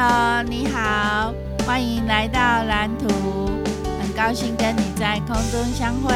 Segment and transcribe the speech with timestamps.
[0.00, 1.34] Hello，你好，
[1.66, 3.08] 欢迎来到蓝图，
[4.00, 6.14] 很高兴跟你在空中相会。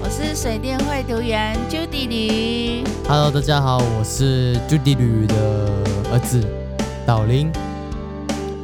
[0.00, 2.84] 我是水电绘图员 Judy 吕。
[3.08, 5.34] Hello，大家好，我是 Judy 吕的
[6.12, 6.46] 儿子
[7.04, 7.50] 导林。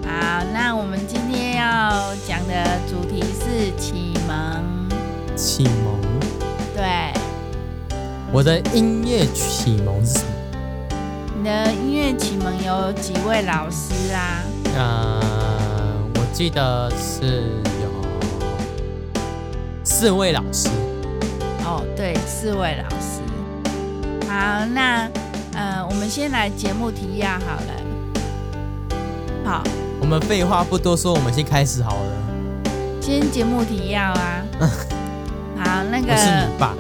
[0.05, 4.89] 好，那我们今天要讲的主题是启蒙。
[5.35, 5.99] 启蒙。
[6.77, 7.13] 对。
[8.31, 10.31] 我的音乐启蒙是什么？
[11.37, 14.43] 你的音乐启蒙有几位老师啊？
[14.77, 15.23] 呃，
[16.17, 17.49] 我记得是
[17.81, 17.89] 有
[19.83, 20.69] 四位老师。
[21.65, 23.23] 哦，对，四位老师。
[24.29, 25.09] 好，那
[25.55, 27.73] 呃，我们先来节目提要好了。
[29.43, 29.63] 好，
[29.99, 32.13] 我们废话不多说，我们先开始好了。
[33.01, 34.45] 先节目提要啊。
[35.57, 36.13] 好，那个。
[36.13, 36.75] 我是你爸。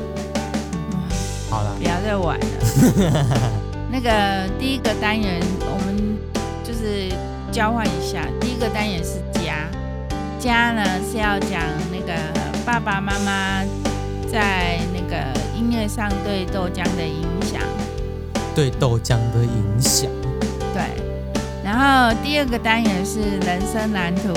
[1.48, 3.50] 好了，不要再玩了。
[3.94, 6.18] 那个第一个单元，我们
[6.64, 7.08] 就是
[7.52, 8.26] 交换一下。
[8.40, 9.70] 第一个单元是家，
[10.36, 12.12] 家呢是要讲那个
[12.66, 13.62] 爸爸妈妈
[14.28, 15.16] 在那个
[15.56, 17.60] 音乐上对豆浆的影响，
[18.52, 20.10] 对豆浆的影响。
[20.72, 20.82] 对。
[21.62, 24.32] 然后第二个单元是人生蓝图，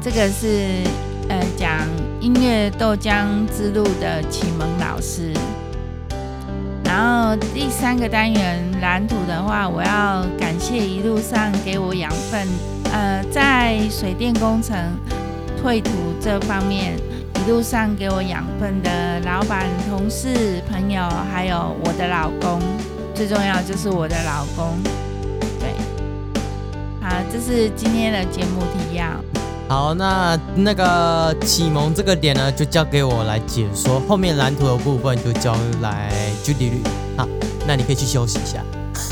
[0.00, 0.84] 这个是
[1.28, 1.80] 呃讲
[2.20, 5.32] 音乐豆浆之路的启蒙老师。
[6.94, 12.46] 然后第三个单元蓝图的话，我要感谢一路上给我养分，
[12.92, 14.76] 呃，在水电工程
[15.60, 16.96] 绘图这方面
[17.34, 22.60] 一路上给我养分的老板、同事、朋友，还有我的老公，
[23.12, 24.78] 最重要就是我的老公。
[25.58, 25.70] 对，
[27.02, 29.33] 好，这是今天的节目提要。
[29.66, 33.98] 好，那那个启蒙这个点呢，就交给我来解说。
[34.06, 36.12] 后面蓝图的部分就交来
[36.44, 36.82] Judy 吕。
[37.16, 37.26] 好，
[37.66, 38.62] 那你可以去休息一下。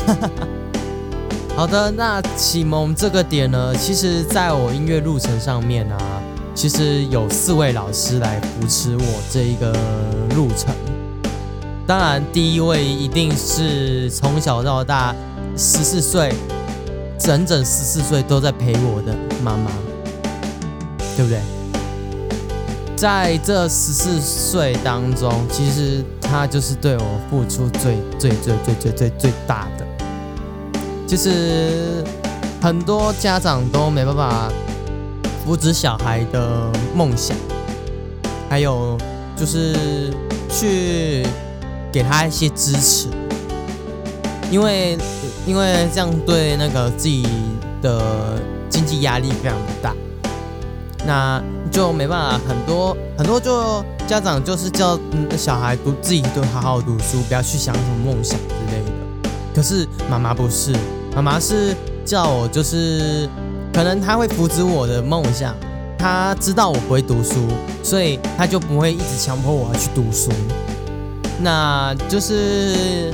[1.57, 5.97] 好的，那启蒙这个点呢，其实在我音乐路程上面啊，
[6.53, 9.71] 其实有四位老师来扶持我这一个
[10.35, 10.73] 路程。
[11.87, 15.15] 当然，第一位一定是从小到大
[15.57, 16.33] 十四岁，
[17.19, 19.71] 整整十四岁都在陪我的妈妈。
[21.15, 21.39] 对不对？
[22.95, 29.85] 在这十四岁当中，其实他就是对我付出最最最最最最最大的。
[31.05, 32.01] 其实
[32.61, 34.49] 很多家长都没办法
[35.43, 37.35] 扶持小孩的梦想，
[38.49, 38.97] 还有
[39.35, 40.13] 就是
[40.49, 41.27] 去
[41.91, 43.09] 给他一些支持，
[44.49, 44.97] 因为
[45.45, 47.27] 因为这样对那个自己
[47.81, 49.93] 的经济压力非常大。
[51.05, 54.97] 那就没办法，很多很多就家长就是叫
[55.37, 59.29] 小孩读自己都好好读书，不要去想什么梦想之类的。
[59.53, 60.73] 可是妈妈不是，
[61.15, 61.75] 妈妈是
[62.05, 63.27] 叫我就是，
[63.73, 65.53] 可能她会扶持我的梦想，
[65.97, 67.47] 她知道我不会读书，
[67.83, 70.31] 所以她就不会一直强迫我要去读书。
[71.41, 73.13] 那就是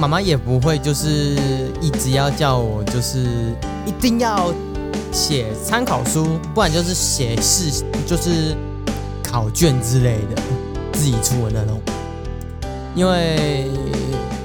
[0.00, 1.36] 妈妈也不会就是
[1.80, 3.54] 一直要叫我就是
[3.86, 4.52] 一定要。
[5.12, 8.56] 写参考书，不然就是写试，就是
[9.22, 10.42] 考卷之类的，
[10.92, 11.80] 自己出的那种。
[12.94, 13.70] 因为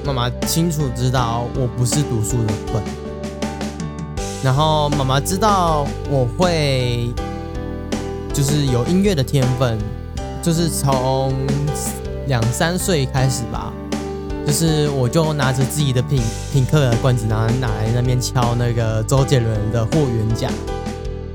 [0.05, 2.83] 妈妈清楚知道我不是读书的笨，
[4.43, 7.09] 然后妈妈知道我会，
[8.33, 9.77] 就是有音乐的天分，
[10.41, 11.33] 就是从
[12.27, 13.71] 两三岁开始吧。
[14.45, 16.21] 就是我就拿着自己的品
[16.51, 20.47] 品客的罐子，然后拿来那边敲那个周杰伦的《霍元甲》，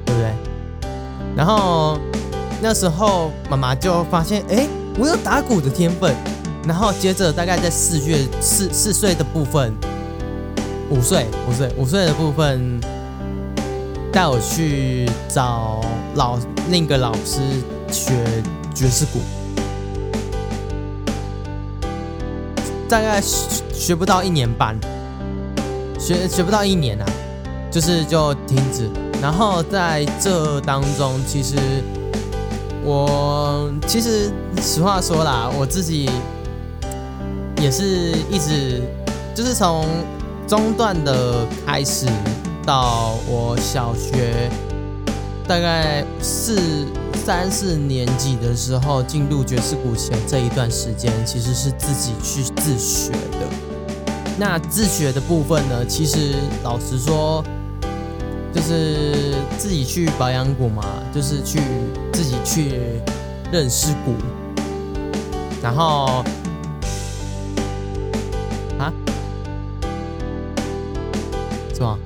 [0.05, 0.33] 对不对？
[1.37, 1.99] 然后
[2.61, 4.67] 那时候妈妈就发现，哎，
[4.99, 6.15] 我有打鼓的天分。
[6.67, 9.73] 然后接着大概在四岁四四岁的部分，
[10.91, 12.81] 五岁五岁五岁的部分，
[14.13, 15.81] 带我去找
[16.17, 16.37] 老
[16.69, 17.39] 另一个老师
[17.93, 18.13] 学
[18.75, 19.21] 爵士鼓。
[22.89, 24.79] 大概学学不到一年半，
[25.99, 27.07] 学学不到一年啊，
[27.71, 28.89] 就是就停止。
[29.21, 31.57] 然后在这当中，其实
[32.85, 34.31] 我其实
[34.61, 36.09] 实话说啦，我自己
[37.61, 38.83] 也是一直
[39.35, 39.87] 就是从
[40.47, 42.07] 中段的开始
[42.65, 44.51] 到我小学
[45.47, 46.87] 大概四。
[47.25, 53.49] 三四年级的时候进入爵士鼓前这一段时间，其实是自己去自学的。
[54.39, 57.43] 那自学的部分呢，其实老实说，
[58.55, 61.59] 就是自己去保养鼓嘛，就是去
[62.13, 62.79] 自己去
[63.51, 64.15] 认识鼓，
[65.61, 66.25] 然后
[68.79, 68.93] 啊，
[71.75, 71.99] 是吗？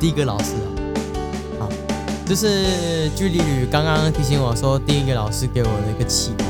[0.00, 0.52] 第一个老师
[1.58, 1.68] 啊，好，
[2.24, 6.46] 就是距离旅刚刚提醒我说，第一个老师给我的一个启蒙，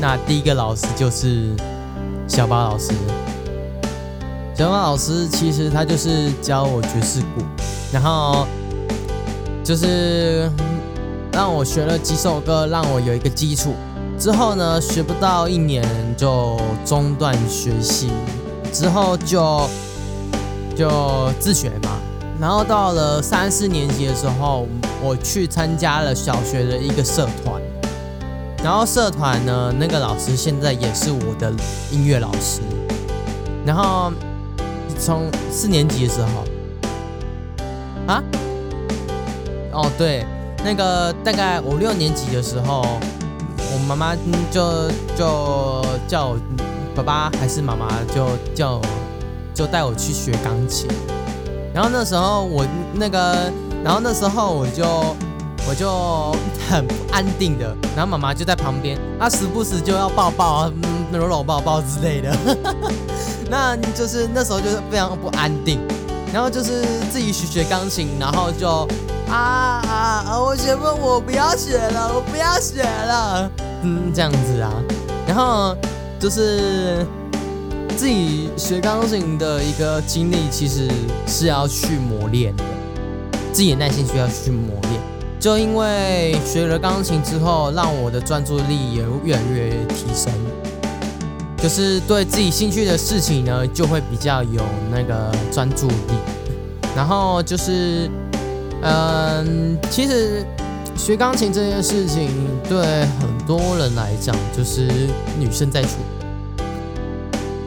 [0.00, 1.54] 那第一个老师就是
[2.28, 2.92] 小巴老师。
[4.54, 7.42] 小巴老师其实他就是教我爵士鼓，
[7.90, 8.46] 然后
[9.64, 10.50] 就是
[11.32, 13.74] 让我学了几首歌，让我有一个基础。
[14.18, 15.82] 之后呢，学不到一年
[16.14, 18.10] 就中断学习，
[18.70, 19.66] 之后就
[20.76, 21.98] 就自学嘛。
[22.42, 24.66] 然后到了三四年级的时候，
[25.00, 27.62] 我去参加了小学的一个社团。
[28.64, 31.52] 然后社团呢，那个老师现在也是我的
[31.92, 32.60] 音乐老师。
[33.64, 34.12] 然后
[34.98, 36.44] 从四年级的时候，
[38.08, 38.20] 啊，
[39.70, 40.26] 哦对，
[40.64, 42.84] 那个大概五六年级的时候。
[43.74, 44.14] 我妈妈
[44.50, 46.36] 就就叫我
[46.94, 48.78] 爸爸还是妈妈就叫
[49.54, 50.90] 就带我去学钢琴，
[51.74, 52.64] 然后那时候我
[52.94, 53.50] 那个，
[53.84, 54.84] 然后那时候我就
[55.68, 56.32] 我就
[56.68, 60.72] 很不安定的，然后妈妈就在旁边，她时不时就要抱抱啊，
[61.12, 62.36] 搂搂抱抱之类的，
[63.50, 65.80] 那就是那时候就是非常不安定，
[66.32, 68.86] 然后就是自己学学钢琴，然后就。
[69.30, 69.80] 啊
[70.28, 70.38] 啊！
[70.38, 73.50] 我学不，我不要学了，我不要学了。
[73.80, 74.70] 嗯，这样子啊。
[75.26, 75.74] 然后
[76.20, 77.06] 就是
[77.92, 80.88] 自己学钢琴的一个经历，其实
[81.26, 82.64] 是要去磨练的，
[83.52, 85.00] 自己的耐心需要去磨练。
[85.38, 90.32] 就因为学了钢琴之后，让我的专注力也越来越提升。
[91.56, 96.14] 就是对自己兴趣的事情呢，就会比较有那个专注力。
[96.96, 98.10] 然后就是。
[98.84, 100.44] 嗯，其实
[100.96, 102.28] 学钢琴这件事情
[102.68, 102.80] 对
[103.20, 104.88] 很多人来讲就是
[105.38, 105.98] 女生在学，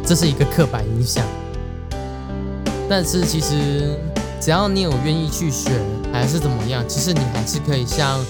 [0.05, 1.23] 这是一个刻板印象。
[2.87, 3.97] 但是其实
[4.39, 5.71] 只要你有愿意去学，
[6.13, 8.23] 还是怎么样，其实你还是可以像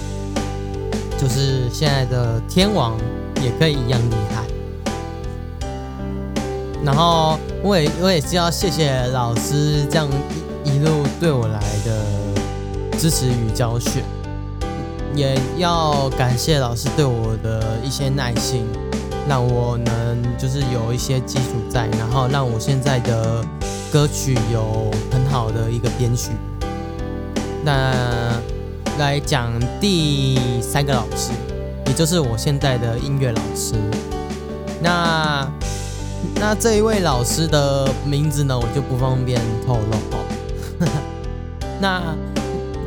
[1.18, 2.98] 就是现在的天王
[3.42, 4.44] 也可以一样厉害。
[6.84, 10.08] 然后我也我也是要谢谢老师这样
[10.64, 12.02] 一一路对我来的。
[12.98, 14.02] 支持与教学，
[15.14, 18.66] 也要感谢老师对我的一些耐心，
[19.28, 23.44] 让我能就是有一些基础在，然后让我现在的
[23.92, 26.32] 歌曲有很好的一个编曲。
[27.64, 28.40] 那
[28.98, 31.32] 来讲第三个老师，
[31.88, 33.76] 也就是我现在的音乐老师。
[34.82, 35.48] 那
[36.36, 40.26] 那这一位老师的名字呢，我就不方便透露哦。
[41.82, 42.02] 那。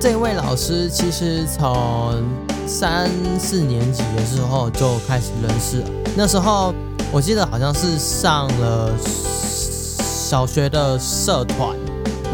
[0.00, 2.22] 这位老师其实从
[2.68, 3.10] 三
[3.40, 5.88] 四年级的时候就开始认识了。
[6.14, 6.74] 那时候
[7.10, 11.74] 我记得好像是上了小学的社团，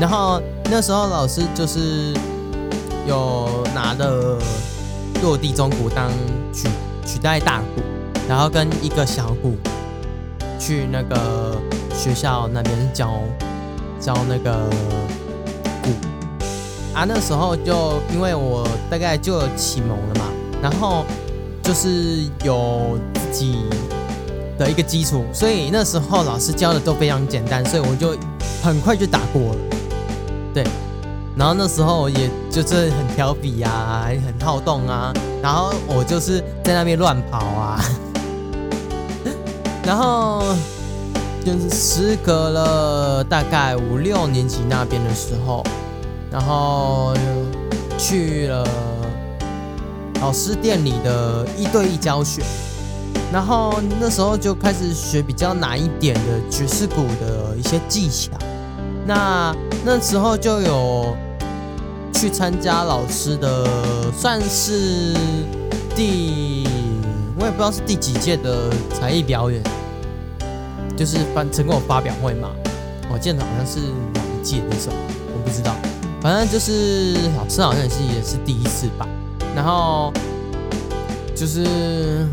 [0.01, 2.13] 然后那时候老师就是
[3.07, 4.37] 有拿的
[5.23, 6.11] 落地中鼓当
[6.53, 6.69] 取
[7.07, 7.83] 取代大鼓，
[8.29, 9.57] 然后跟一个小鼓
[10.59, 11.57] 去那个
[11.95, 13.21] 学校那边教
[14.01, 14.69] 教那个。
[16.95, 20.27] 啊，那时候就因为我大概就有启蒙了嘛，
[20.63, 21.05] 然后
[21.61, 23.59] 就是有自己
[24.57, 28.17] 的一个基础，所以那时候老师教的都非常简单，所以我就
[28.63, 29.57] 很快就打过了。
[30.55, 30.65] 对，
[31.37, 37.85] 然后那时候也就是很调皮啊，很好动啊，然后我就是在那边乱跑啊，
[39.85, 40.45] 然后
[41.45, 45.65] 就是时隔了大概五六年级那边的时候。
[46.35, 47.15] 然后
[47.97, 48.67] 去了
[50.21, 52.43] 老师店里的一对一教学，
[53.33, 58.33] 然后那时候就开始学比较难一点的爵士鼓的一些技巧。
[59.07, 61.17] 那那时候就有
[62.13, 63.65] 去参加老师的，
[64.19, 65.15] 算是
[65.95, 66.67] 第
[67.39, 69.63] 我也不知道是第几届的才艺表演，
[70.97, 72.51] 就是发成果发表会嘛。
[73.13, 73.79] 我记得好像是
[74.13, 74.97] 哪一届的时候，
[75.33, 75.77] 我不知道。
[76.25, 79.07] 反正就是老师好像也是也是第一次吧，
[79.55, 80.11] 然后
[81.37, 82.27] 就是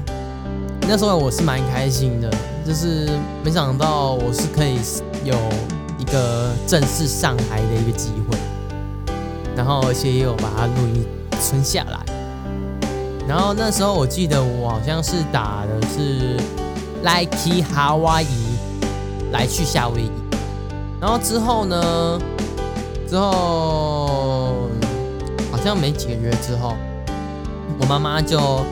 [0.87, 2.31] 那时候我是蛮开心的，
[2.65, 3.09] 就是
[3.43, 4.79] 没想到我是可以
[5.25, 5.35] 有
[5.99, 8.37] 一个正式上台的一个机会，
[9.57, 11.05] 然后而且也有把它录音
[11.41, 11.99] 存下来，
[13.27, 16.37] 然后那时候我记得我好像是打的是
[17.03, 17.35] Like
[17.75, 18.23] Hawaii
[19.33, 20.11] 来去夏威夷，
[21.01, 22.17] 然后之后呢？
[23.09, 23.80] 之后
[25.63, 26.75] 像没几个月之后，
[27.79, 28.65] 我妈妈就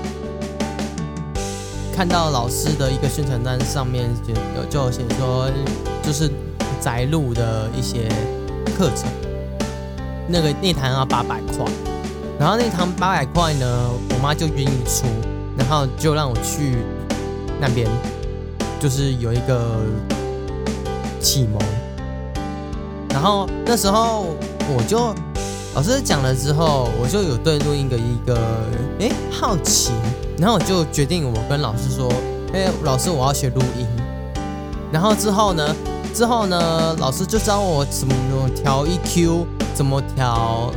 [1.95, 5.49] 看到老师的一个宣传单上面就有就写说，
[6.01, 6.29] 就是
[6.81, 8.09] 宅录的一些
[8.77, 9.07] 课程。
[10.27, 11.65] 那个那堂要八百块，
[12.39, 15.05] 然后那堂八百块呢，我妈就愿意出，
[15.57, 16.77] 然后就让我去
[17.59, 17.87] 那边，
[18.79, 19.81] 就是有一个
[21.19, 21.59] 启蒙。
[23.09, 24.27] 然后那时候
[24.69, 25.13] 我就
[25.79, 28.37] 老师讲了之后，我就有对录音的一个
[28.99, 29.93] 哎好奇，
[30.37, 32.11] 然后我就决定我跟老师说，
[32.53, 33.87] 哎，老师我要学录音。
[34.91, 35.73] 然后之后呢，
[36.13, 38.13] 之后呢，老师就教我怎么
[38.49, 40.69] 调 EQ，怎么调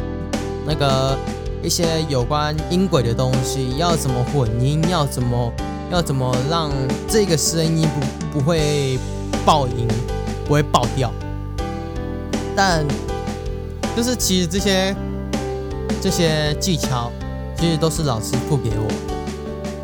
[0.64, 1.18] 那个
[1.64, 5.52] 一些有关音轨的东西，要怎么混音，要怎么
[5.90, 6.70] 要怎么让
[7.08, 7.88] 这个声音
[8.30, 8.96] 不不会
[9.44, 9.88] 爆音，
[10.46, 11.10] 不会爆掉。
[12.54, 12.86] 但
[13.96, 14.96] 就是其实这些
[16.00, 17.12] 这些技巧，
[17.56, 18.94] 其实都是老师付给我的。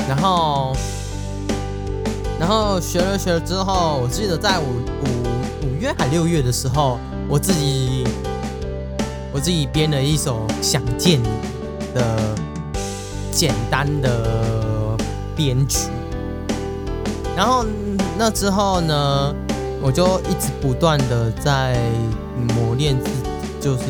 [0.08, 0.74] 然后，
[2.40, 6.98] 然后学了学了之后，我记得在五五五月还六月的时候，
[7.28, 8.04] 我自己
[9.32, 11.28] 我自己编了一首《想见你》
[11.94, 12.34] 的
[13.30, 14.96] 简单的
[15.36, 15.90] 编曲。
[17.36, 17.64] 然后
[18.16, 19.34] 那之后呢，
[19.82, 21.78] 我就一直不断的在。
[22.56, 23.28] 磨练自己，
[23.60, 23.82] 就是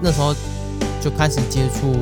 [0.00, 0.34] 那时候
[1.00, 1.92] 就开始接触，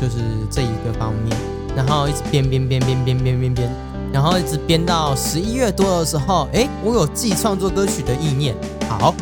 [0.00, 0.18] 就是
[0.50, 1.36] 这一个方面，
[1.76, 3.70] 然后一直编编编编编编编编，
[4.12, 8.54] 然后一直编到十一月多的时候，哎，我有自己创作歌曲的意念。
[8.88, 9.14] 好，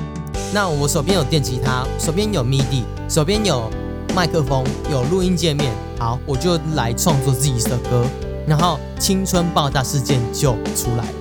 [0.52, 3.70] 那我手边有电吉他，手边有 MIDI，手边有
[4.14, 5.72] 麦克风，有录音界面。
[5.98, 8.04] 好，我就来创作自己的歌，
[8.46, 11.12] 然后青春爆炸事件就出来了。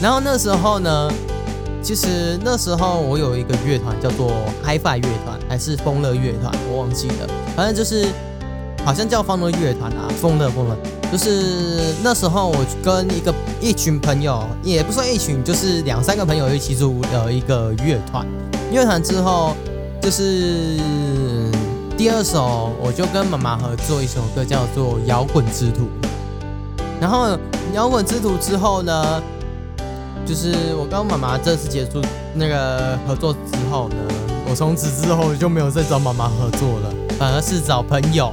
[0.00, 1.10] 然后那时候呢？
[1.82, 4.30] 其实那时候我有一个乐团叫做
[4.64, 7.28] HiFi 乐团，还是疯乐乐团，我忘记了。
[7.56, 8.06] 反正就是
[8.84, 10.76] 好像叫疯乐乐团啊，疯乐疯乐。
[11.10, 18.24] 就是那时候我跟一个一群朋友，也不算一群，就是两三个朋友一起组的一个乐团。
[18.70, 19.56] 乐团之后，
[20.00, 20.78] 就是
[21.98, 25.82] 第二首我就跟妈妈合作一首歌，叫做《摇滚之徒》。
[27.00, 27.26] 然后
[27.74, 29.20] 《摇滚之徒》之后呢？
[30.24, 32.00] 就是我跟妈妈这次结束
[32.34, 33.96] 那个合作之后呢，
[34.48, 38.32] 我从此之后就没有再找妈妈合作了，反而是找朋友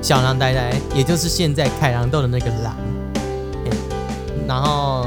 [0.00, 2.76] 小狼呆呆，也就是现在凯狼豆的那个狼，
[4.46, 5.06] 然后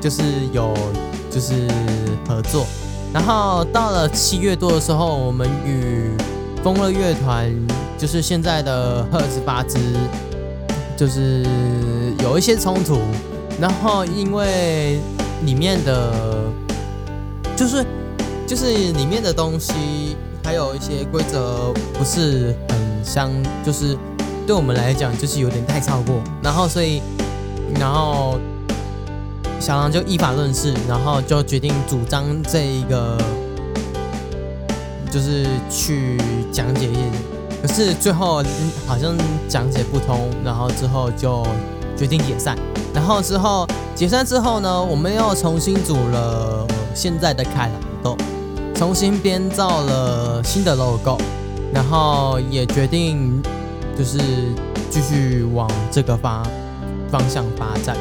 [0.00, 0.74] 就是有
[1.30, 1.68] 就是
[2.26, 2.66] 合作，
[3.12, 6.10] 然后到了七月多的时候，我们与
[6.64, 7.54] 风乐乐团，
[7.98, 9.78] 就是现在的赫兹巴兹，
[10.96, 11.44] 就是
[12.20, 12.98] 有一些冲突。
[13.60, 15.00] 然后因为
[15.44, 16.12] 里面的，
[17.56, 17.84] 就是
[18.46, 23.30] 就是里面的东西，还有一些规则不是很相，
[23.64, 23.96] 就是
[24.46, 26.22] 对我们来讲就是有点太超过。
[26.42, 27.02] 然后所以，
[27.80, 28.38] 然后
[29.58, 33.18] 小狼就依法论事，然后就决定主张这一个，
[35.10, 36.16] 就是去
[36.52, 37.00] 讲解一些，
[37.60, 38.42] 可是最后
[38.86, 39.16] 好像
[39.48, 41.44] 讲解不通，然后之后就
[41.98, 42.56] 决定解散。
[42.94, 48.16] 然后之后解散之后呢，我们又重新组了现在的凯狼豆，
[48.74, 51.18] 重新编造了新的 logo，
[51.72, 53.42] 然后也决定
[53.96, 54.18] 就是
[54.90, 56.42] 继续往这个方
[57.10, 57.96] 方向发展。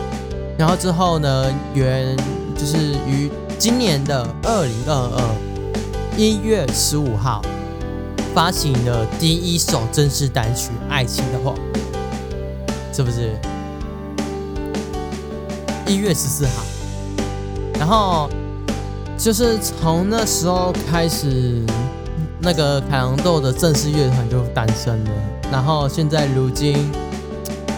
[0.58, 2.16] 然后之后呢，原
[2.58, 5.36] 就是于今年的二零二二
[6.18, 7.42] 一月十五号
[8.34, 11.54] 发行的第一首正式单曲《爱情的话》，
[12.96, 13.38] 是不是？
[15.88, 16.64] 一月十四号，
[17.80, 18.30] 然后
[19.18, 21.64] 就是从那时候开始，
[22.42, 25.12] 那个凯洋豆的正式乐团就诞生了。
[25.50, 26.92] 然后现在如今，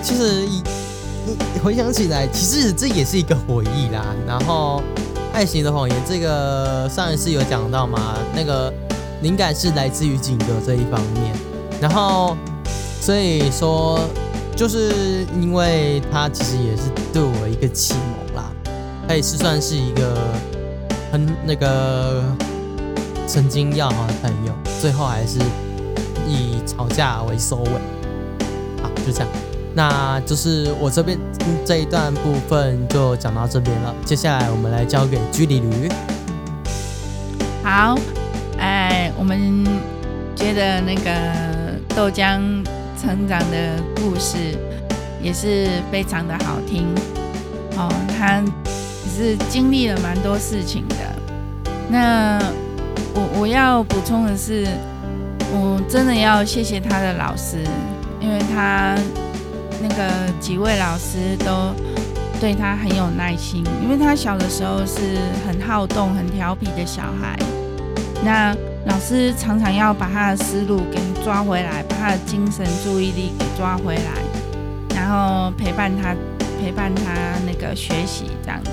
[0.02, 4.04] 其实一回想起来，其实这也是一个回忆啦。
[4.26, 4.82] 然后
[5.32, 8.74] 《爱情的谎言》这个上一次有讲到嘛，那个
[9.22, 11.32] 灵感是来自于景德这一方面。
[11.80, 12.36] 然后
[13.00, 14.00] 所以说。
[14.60, 18.52] 就是因为他其实也是对我一个启蒙啦，
[19.08, 20.18] 他也是算是一个
[21.10, 22.22] 很那个
[23.26, 25.40] 曾经要好的朋友，最后还是
[26.28, 27.72] 以吵架为收尾。
[28.84, 29.30] 好，就这样，
[29.74, 31.18] 那就是我这边
[31.66, 33.96] 这一段部分就讲到这边了。
[34.04, 35.90] 接下来我们来交给居里驴。
[37.64, 37.98] 好，
[38.58, 39.66] 哎，我们
[40.36, 42.42] 觉得那个豆浆。
[43.00, 44.38] 成长的故事
[45.22, 46.86] 也是非常的好听
[47.78, 50.96] 哦，他也是经历了蛮多事情的。
[51.90, 52.40] 那
[53.14, 54.68] 我我要补充的是，
[55.52, 57.58] 我真的要谢谢他的老师，
[58.20, 58.96] 因为他
[59.82, 61.74] 那个几位老师都
[62.40, 67.38] 对他很有耐心，因为他小的时候是很好动、很调皮的小孩。
[68.24, 68.54] 那
[68.90, 76.16] 老师常常要把他的思路给抓回来，把他的精神注意力给抓回来，然后陪伴他，
[76.60, 77.04] 陪伴他
[77.46, 78.72] 那个学习这样子，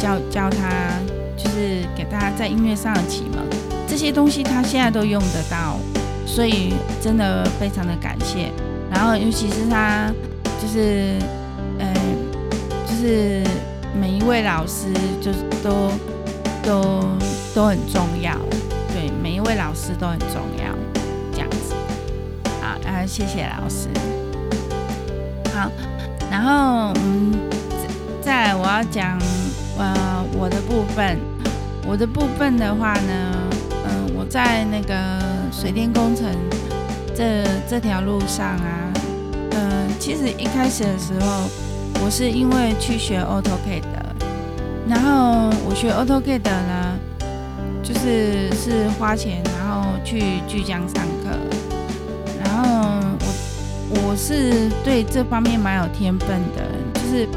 [0.00, 0.98] 教教他，
[1.36, 3.44] 就是给大家在音乐上的启蒙，
[3.86, 5.78] 这些东西他现在都用得到，
[6.26, 6.72] 所以
[7.02, 8.50] 真的非常的感谢。
[8.90, 10.10] 然后尤其是他，
[10.60, 11.18] 就是，
[11.78, 11.94] 嗯，
[12.86, 13.44] 就是
[14.00, 15.90] 每一位老师，就是都
[16.62, 17.04] 都
[17.54, 18.34] 都很重要。
[19.44, 20.74] 位老师都很重要，
[21.32, 21.74] 这样子，
[22.60, 23.88] 好，啊，谢谢老师。
[25.54, 25.70] 好，
[26.30, 27.32] 然后嗯，
[28.20, 29.18] 再我要讲
[29.78, 31.18] 呃我的部分，
[31.86, 33.36] 我的部分的话呢，
[33.86, 35.20] 嗯、我在那个
[35.52, 36.26] 水电工程
[37.14, 38.92] 这这条路上啊，
[39.52, 41.48] 嗯、其实一开始的时候，
[42.02, 43.84] 我是因为去学 AutoCAD，
[44.88, 46.83] 然后我学 AutoCAD 呢。
[47.84, 51.36] 就是是花钱，然后去巨匠上课，
[52.42, 56.64] 然后我我是对这方面蛮有天分的，
[56.94, 57.28] 就是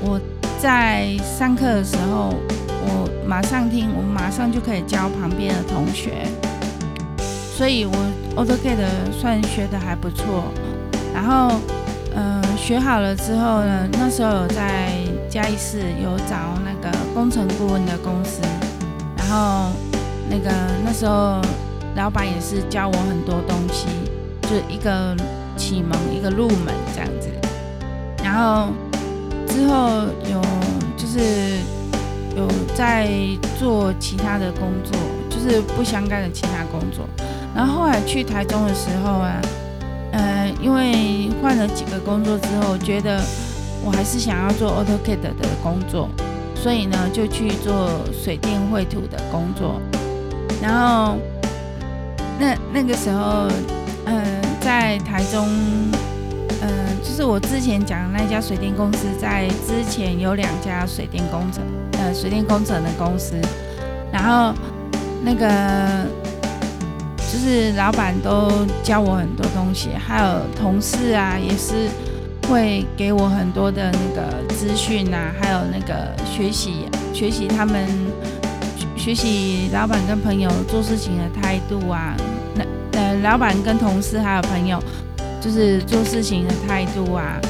[0.00, 0.20] 我
[0.60, 2.32] 在上课的时候，
[2.86, 6.28] 我马上听，我马上就可以教旁边的同学，
[7.56, 7.92] 所以我
[8.36, 10.44] AutoCAD 算学得还不错，
[11.12, 11.60] 然后
[12.14, 14.92] 嗯、学好了之后呢，那时候有在
[15.28, 18.42] 嘉义市有找那个工程顾问的公司。
[19.32, 19.70] 然后，
[20.28, 20.50] 那个
[20.84, 21.40] 那时候，
[21.96, 23.86] 老板也是教我很多东西，
[24.42, 25.16] 就一个
[25.56, 27.30] 启蒙，一个入门这样子。
[28.22, 28.68] 然后
[29.48, 30.38] 之后有
[30.98, 31.60] 就是
[32.36, 32.46] 有
[32.76, 33.08] 在
[33.58, 34.94] 做其他的工作，
[35.30, 37.08] 就是不相干的其他工作。
[37.56, 39.40] 然后后来去台中的时候啊，
[40.12, 43.18] 呃，因为换了几个工作之后，觉得
[43.82, 46.10] 我还是想要做 AutoCAD 的工作。
[46.62, 49.80] 所以呢，就去做水电绘图的工作。
[50.62, 51.18] 然后，
[52.38, 53.48] 那那个时候，
[54.04, 54.22] 嗯，
[54.60, 55.44] 在台中，
[56.60, 56.70] 嗯，
[57.02, 61.64] 就是我之前讲的那家水电公司，在之前有两家水电工程，
[61.98, 63.34] 呃，水电工程的公司。
[64.12, 64.54] 然后，
[65.24, 66.06] 那个
[67.16, 71.88] 就是老板都教我很多东西，还有同事啊，也是。
[72.48, 77.86] 会给我很多的那个资讯啊，还有那个学习学习他们
[78.96, 82.14] 学习老板跟朋友做事情的态度啊，
[82.54, 82.64] 那
[82.98, 84.78] 呃老板跟同事还有朋友
[85.40, 87.40] 就是做事情的态度啊，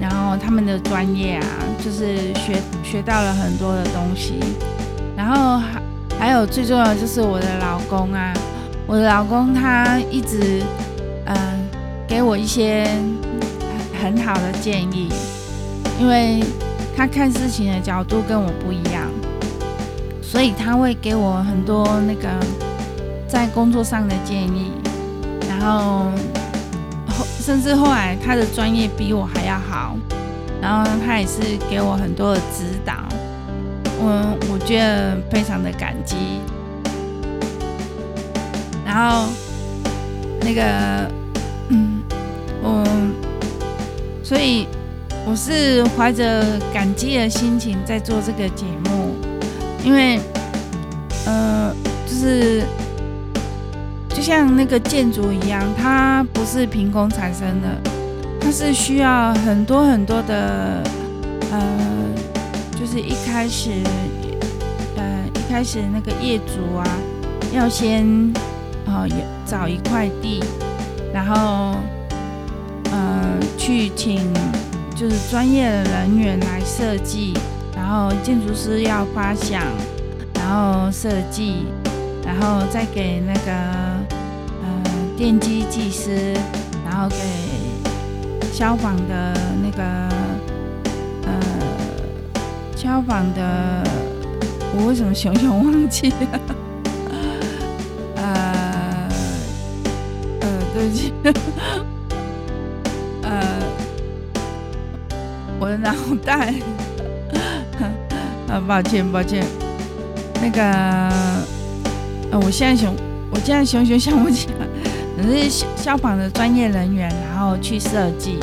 [0.00, 1.46] 然后他们的专业啊，
[1.82, 4.34] 就是学学到了很多的东西，
[5.16, 5.82] 然后还
[6.18, 8.34] 还有最重要的就是我的老公啊，
[8.86, 10.62] 我的老公他一直
[11.26, 11.36] 嗯、
[12.06, 12.86] 给我一些。
[14.04, 15.10] 很好的建议，
[15.98, 16.44] 因为
[16.94, 19.08] 他看事情的角度跟我不一样，
[20.20, 22.28] 所以他会给我很多那个
[23.26, 24.72] 在工作上的建议，
[25.48, 26.10] 然后
[27.08, 29.96] 后甚至后来他的专业比我还要好，
[30.60, 31.40] 然后他也是
[31.70, 32.92] 给我很多的指导，
[33.98, 36.16] 我我觉得非常的感激，
[38.84, 39.30] 然后
[40.42, 41.10] 那个
[44.24, 44.66] 所以
[45.26, 49.14] 我是怀着感激的心情在做这个节目，
[49.84, 50.18] 因为，
[51.26, 51.70] 呃，
[52.06, 52.64] 就是
[54.08, 57.68] 就像那个建筑一样，它不是凭空产生的，
[58.40, 60.82] 它是需要很多很多的，
[61.52, 61.60] 呃，
[62.80, 63.72] 就是一开始，
[64.96, 66.86] 呃，一开始那个业主啊，
[67.52, 68.06] 要先
[68.86, 69.08] 啊，呃、
[69.44, 70.42] 找一块地，
[71.12, 71.76] 然后。
[73.64, 74.20] 去请
[74.94, 77.32] 就是专业的人员来设计，
[77.74, 79.62] 然后建筑师要发想，
[80.34, 81.64] 然后设计，
[82.22, 83.52] 然后再给那个
[84.60, 84.82] 呃
[85.16, 86.34] 电机技师，
[86.84, 87.16] 然后给
[88.52, 89.82] 消防的那个
[91.24, 91.40] 呃
[92.76, 93.82] 消防的，
[94.76, 96.40] 我为什么熊熊忘记了？
[98.16, 99.08] 呃
[100.42, 101.14] 呃，对不起。
[105.74, 106.54] 的脑袋，
[108.48, 109.44] 啊，抱歉抱歉，
[110.40, 110.62] 那个，
[112.30, 112.94] 呃，我现在想，
[113.30, 114.66] 我现在想想想不起来，
[115.16, 118.38] 可是消消防的专业人员，然后去设计，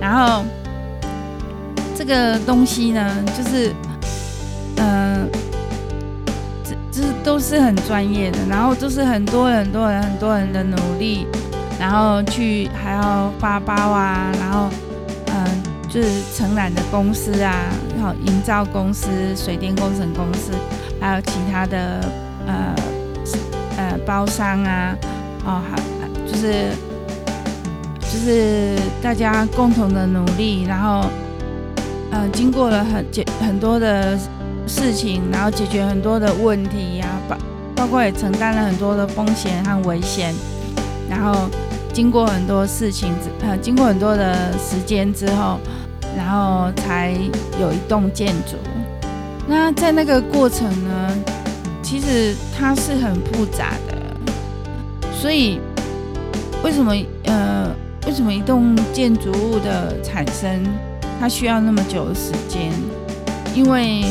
[0.00, 0.44] 然后
[1.96, 3.72] 这个东西呢，就是，
[4.76, 5.28] 嗯、呃，
[6.64, 11.26] 这这都是很专业的，然后都是很多人很多人很多人的努力，
[11.78, 14.68] 然后去还要发包啊，然后。
[16.02, 20.52] 是承揽的公司啊，然后营造公司、水电工程公司，
[21.00, 22.00] 还有其他的
[22.46, 22.74] 呃
[23.78, 24.94] 呃包商啊，
[25.44, 25.78] 哦，还
[26.30, 26.70] 就是
[28.00, 31.06] 就是大家共同的努力，然后
[32.10, 34.18] 呃，经过了很解很多的
[34.66, 37.36] 事情，然后解决很多的问题呀、包
[37.74, 40.34] 包括也承担了很多的风险和危险，
[41.08, 41.48] 然后
[41.92, 45.58] 经过很多事情，呃，经过很多的时间之后，
[46.16, 47.12] 然后才
[47.60, 48.56] 有一栋建筑。
[49.46, 51.12] 那在那个过程呢，
[51.82, 53.96] 其实它是很复杂的，
[55.12, 55.60] 所以
[56.64, 56.92] 为什么
[57.24, 57.70] 呃，
[58.06, 60.64] 为什么一栋建筑物的产生，
[61.20, 62.72] 它需要那么久的时间？
[63.54, 64.04] 因为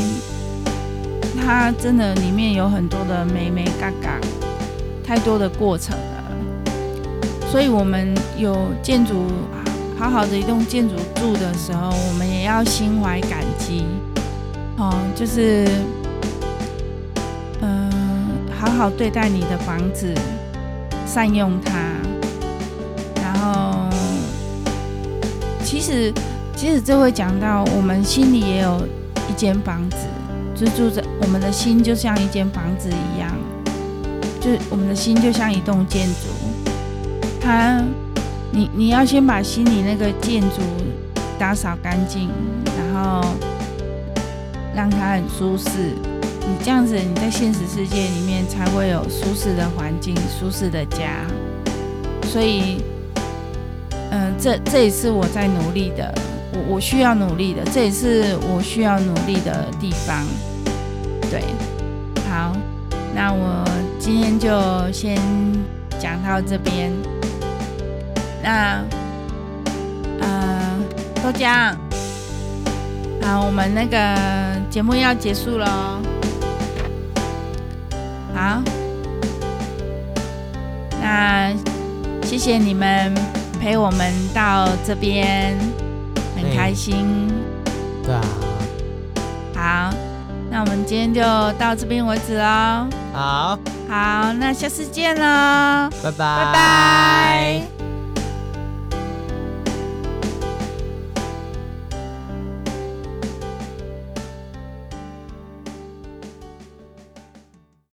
[1.43, 4.09] 它真的里面有很多的眉眉角角，
[5.03, 6.13] 太多的过程了。
[7.51, 9.27] 所以我们有建筑
[9.97, 13.85] 好好的一栋建筑住的时候，我们也要心怀感激。
[14.77, 15.65] 哦，就是，
[17.61, 17.89] 嗯、
[18.51, 20.13] 好好对待你的房子，
[21.07, 21.71] 善用它。
[23.23, 23.89] 然后，
[25.63, 26.13] 其实，
[26.55, 28.85] 其实这会讲到，我们心里也有
[29.29, 29.97] 一间房子，
[30.53, 33.31] 就住着我们的心，就像一间房子一样，
[34.41, 36.27] 就是我们的心就像一栋建筑。
[37.39, 37.81] 它，
[38.55, 40.61] 你你要先把心里那个建筑
[41.37, 42.29] 打扫干净，
[42.77, 43.21] 然后。
[44.77, 45.95] 让它很舒适，
[46.41, 51.25] 你这样子，你在现实世界里面才会有舒适的环境、舒适的家。
[52.23, 52.83] 所以，
[54.11, 56.13] 嗯、这这也是我在努力的，
[56.51, 60.25] 我我需要努力的，这也是我需要努力的地方。
[61.31, 61.41] 对，
[62.29, 62.51] 好，
[63.15, 63.65] 那我
[63.97, 64.51] 今天就
[64.91, 65.17] 先
[65.97, 66.91] 讲到这边。
[68.45, 68.79] 那，
[70.21, 70.77] 呃，
[71.23, 71.73] 豆浆，
[73.23, 74.55] 好，我们那个。
[74.67, 76.01] 节目要结束了，
[78.33, 78.61] 好，
[81.01, 81.49] 那
[82.23, 83.15] 谢谢你们
[83.57, 85.57] 陪我们到这边，
[86.35, 87.31] 很开心。
[88.03, 88.21] 对啊，
[89.55, 89.93] 好，
[90.51, 91.21] 那我们今天就
[91.57, 92.87] 到这边为止喽。
[93.13, 97.74] 好，好，那下次见喽，拜拜，拜拜。